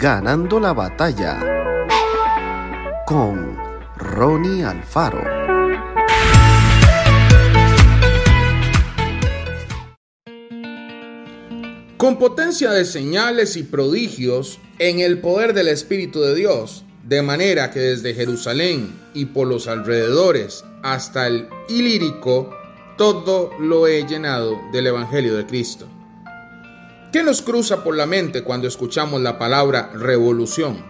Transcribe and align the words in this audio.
Ganando 0.00 0.58
la 0.58 0.72
batalla 0.72 1.38
con 3.06 3.54
Ronnie 3.98 4.64
Alfaro. 4.64 5.22
Con 11.98 12.18
potencia 12.18 12.70
de 12.70 12.86
señales 12.86 13.58
y 13.58 13.62
prodigios 13.64 14.58
en 14.78 15.00
el 15.00 15.20
poder 15.20 15.52
del 15.52 15.68
Espíritu 15.68 16.22
de 16.22 16.34
Dios, 16.34 16.86
de 17.04 17.20
manera 17.20 17.70
que 17.70 17.80
desde 17.80 18.14
Jerusalén 18.14 18.98
y 19.12 19.26
por 19.26 19.48
los 19.48 19.68
alrededores 19.68 20.64
hasta 20.82 21.26
el 21.26 21.46
Ilírico, 21.68 22.56
todo 22.96 23.50
lo 23.60 23.86
he 23.86 24.06
llenado 24.06 24.58
del 24.72 24.86
Evangelio 24.86 25.36
de 25.36 25.44
Cristo. 25.44 25.86
¿Qué 27.12 27.24
nos 27.24 27.42
cruza 27.42 27.82
por 27.82 27.96
la 27.96 28.06
mente 28.06 28.44
cuando 28.44 28.68
escuchamos 28.68 29.20
la 29.20 29.36
palabra 29.36 29.90
revolución? 29.94 30.80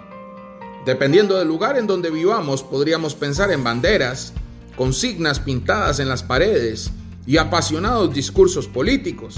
Dependiendo 0.85 1.39
del 1.39 1.49
lugar 1.49 1.79
en 1.79 1.87
donde 1.87 2.11
vivamos, 2.11 2.63
podríamos 2.63 3.15
pensar 3.15 3.51
en 3.51 3.65
banderas, 3.65 4.35
consignas 4.77 5.41
pintadas 5.41 5.99
en 5.99 6.11
las 6.11 6.23
paredes 6.23 6.91
y 7.27 7.39
apasionados 7.39 8.13
discursos 8.13 8.69
políticos. 8.69 9.37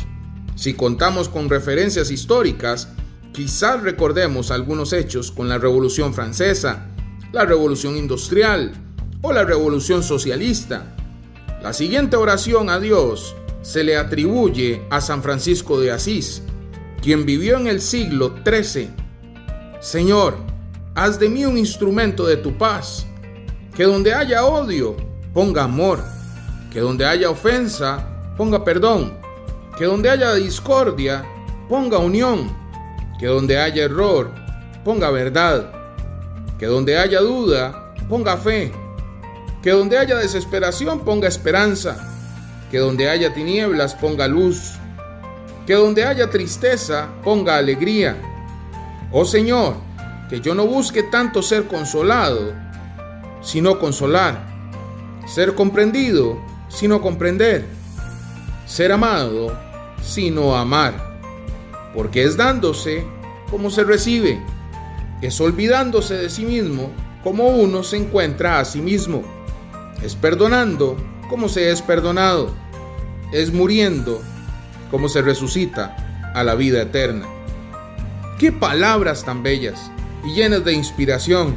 Si 0.57 0.75
contamos 0.75 1.29
con 1.29 1.49
referencias 1.49 2.11
históricas, 2.11 2.89
quizás 3.33 3.81
recordemos 3.81 4.51
algunos 4.51 4.93
hechos 4.93 5.31
con 5.31 5.49
la 5.49 5.59
Revolución 5.59 6.13
Francesa, 6.13 6.89
la 7.31 7.45
Revolución 7.45 7.97
Industrial 7.97 8.73
o 9.21 9.33
la 9.33 9.45
Revolución 9.45 10.03
Socialista. 10.03 10.97
La 11.63 11.73
siguiente 11.73 12.17
oración 12.17 12.71
a 12.71 12.81
Dios 12.81 13.37
se 13.63 13.85
le 13.85 13.97
atribuye 13.97 14.83
a 14.91 15.01
San 15.01 15.23
Francisco 15.23 15.79
de 15.79 15.93
Asís, 15.93 16.43
quien 17.03 17.27
vivió 17.27 17.59
en 17.59 17.67
el 17.67 17.81
siglo 17.81 18.33
XIII. 18.45 18.89
Señor, 19.81 20.37
haz 20.95 21.19
de 21.19 21.29
mí 21.29 21.45
un 21.45 21.59
instrumento 21.59 22.25
de 22.25 22.37
tu 22.37 22.57
paz, 22.57 23.07
que 23.75 23.83
donde 23.83 24.15
haya 24.15 24.45
odio, 24.45 24.97
ponga 25.35 25.65
amor, 25.65 26.03
que 26.71 26.81
donde 26.81 27.05
haya 27.05 27.29
ofensa, 27.29 28.07
ponga 28.37 28.65
perdón, 28.65 29.15
que 29.77 29.85
donde 29.85 30.11
haya 30.11 30.35
discordia, 30.35 31.25
ponga 31.69 31.99
unión, 31.99 32.55
que 33.19 33.27
donde 33.27 33.59
haya 33.59 33.85
error, 33.85 34.31
ponga 34.85 35.11
verdad, 35.11 35.73
que 36.59 36.67
donde 36.67 36.97
haya 36.97 37.21
duda, 37.21 37.95
ponga 38.09 38.37
fe, 38.37 38.73
que 39.63 39.71
donde 39.71 39.99
haya 39.99 40.17
desesperación, 40.17 41.01
ponga 41.01 41.27
esperanza, 41.27 41.97
que 42.71 42.79
donde 42.79 43.11
haya 43.11 43.35
tinieblas, 43.35 43.95
ponga 43.95 44.29
luz, 44.29 44.75
que 45.67 45.75
donde 45.75 46.05
haya 46.05 46.31
tristeza 46.31 47.09
ponga 47.23 47.57
alegría. 47.57 48.17
Oh 49.11 49.25
Señor, 49.25 49.77
que 50.29 50.41
yo 50.41 50.55
no 50.55 50.67
busque 50.67 51.03
tanto 51.03 51.43
ser 51.43 51.67
consolado, 51.67 52.55
sino 53.43 53.79
consolar, 53.79 54.47
ser 55.27 55.55
comprendido, 55.55 56.39
sino 56.69 57.01
comprender, 57.01 57.67
ser 58.67 58.93
amado, 58.93 59.57
sino 60.03 60.57
amar, 60.57 60.95
porque 61.95 62.25
es 62.25 62.37
dándose 62.37 63.05
como 63.51 63.71
se 63.71 63.85
recibe, 63.85 64.43
es 65.21 65.41
olvidándose 65.41 66.15
de 66.15 66.31
sí 66.31 66.45
mismo 66.45 66.91
como 67.23 67.49
uno 67.49 67.85
se 67.85 67.99
encuentra 67.99 68.59
a 68.59 68.65
sí 68.65 68.81
mismo, 68.81 69.23
es 70.03 70.17
perdonando 70.17 70.97
como 71.29 71.49
se 71.49 71.71
es 71.71 71.83
perdonado, 71.83 72.51
es 73.33 73.53
muriendo 73.53 74.21
como 74.93 75.09
se 75.09 75.23
resucita 75.23 75.97
a 76.35 76.45
la 76.45 76.55
vida 76.55 76.83
eterna. 76.83 77.27
Qué 78.39 78.53
palabras 78.53 79.25
tan 79.25 79.43
bellas 79.43 79.91
y 80.25 80.35
llenas 80.35 80.65
de 80.65 80.75
inspiración. 80.75 81.57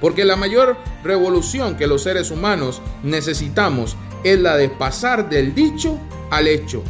Porque 0.00 0.24
la 0.24 0.36
mayor 0.36 0.78
revolución 1.04 1.76
que 1.76 1.86
los 1.86 2.04
seres 2.04 2.30
humanos 2.30 2.80
necesitamos 3.02 3.96
es 4.24 4.38
la 4.38 4.56
de 4.56 4.70
pasar 4.70 5.28
del 5.28 5.54
dicho 5.54 5.98
al 6.30 6.46
hecho, 6.46 6.82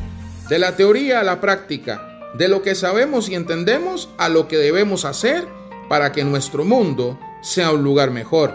de 0.49 0.59
la 0.59 0.77
teoría 0.77 1.21
a 1.21 1.25
la 1.25 1.41
práctica, 1.41 2.31
de 2.35 2.47
lo 2.47 2.63
que 2.63 2.75
sabemos 2.75 3.29
y 3.29 3.35
entendemos 3.35 4.11
a 4.19 4.29
lo 4.29 4.47
que 4.47 4.59
debemos 4.59 5.05
hacer 5.05 5.49
para 5.89 6.13
que 6.13 6.23
nuestro 6.23 6.65
mundo 6.65 7.19
sea 7.43 7.73
un 7.73 7.83
lugar 7.83 8.11
mejor. 8.11 8.55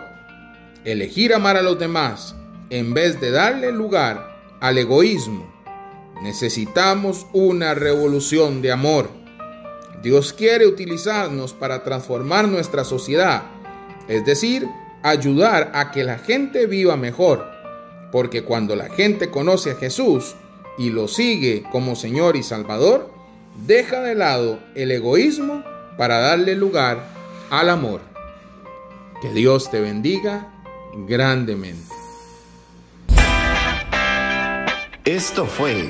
Elegir 0.86 1.34
amar 1.34 1.58
a 1.58 1.64
los 1.64 1.80
demás 1.80 2.36
en 2.70 2.94
vez 2.94 3.20
de 3.20 3.32
darle 3.32 3.72
lugar 3.72 4.38
al 4.62 4.78
egoísmo 4.78 5.55
Necesitamos 6.22 7.28
una 7.34 7.74
revolución 7.74 8.62
de 8.62 8.72
amor. 8.72 9.10
Dios 10.02 10.34
quiere 10.34 10.66
utilizarnos 10.68 11.54
para 11.54 11.84
transformar 11.84 12.48
nuestra 12.48 12.84
sociedad, 12.84 13.44
es 14.08 14.26
decir, 14.26 14.68
ayudar 15.04 15.72
a 15.74 15.92
que 15.92 16.04
la 16.04 16.18
gente 16.18 16.68
viva 16.68 16.96
mejor. 16.96 17.46
Porque 18.12 18.44
cuando 18.44 18.76
la 18.76 18.90
gente 18.90 19.30
conoce 19.30 19.72
a 19.72 19.76
Jesús 19.76 20.36
y 20.78 20.90
lo 20.90 21.08
sigue 21.08 21.64
como 21.72 21.96
Señor 21.96 22.36
y 22.36 22.44
Salvador, 22.44 23.12
deja 23.66 24.02
de 24.02 24.16
lado 24.16 24.60
el 24.76 24.92
egoísmo 24.92 25.64
para 25.98 26.20
darle 26.20 26.56
lugar 26.56 27.08
al 27.50 27.70
amor. 27.70 28.02
Que 29.22 29.30
Dios 29.32 29.70
te 29.72 29.82
bendiga 29.82 30.54
grandemente. 31.08 31.94
Esto 35.04 35.46
fue 35.46 35.90